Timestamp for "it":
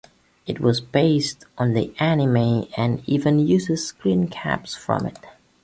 0.47-0.59, 5.05-5.19